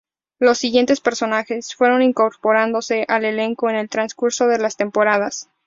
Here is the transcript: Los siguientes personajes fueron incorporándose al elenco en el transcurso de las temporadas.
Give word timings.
Los 0.39 0.57
siguientes 0.57 0.99
personajes 0.99 1.75
fueron 1.75 2.01
incorporándose 2.01 3.05
al 3.07 3.23
elenco 3.23 3.69
en 3.69 3.75
el 3.75 3.87
transcurso 3.87 4.47
de 4.47 4.57
las 4.57 4.75
temporadas. 4.75 5.47